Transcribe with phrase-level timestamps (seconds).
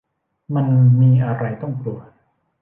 [0.55, 0.67] มัน
[1.01, 1.99] มีอะไรต้องกลัว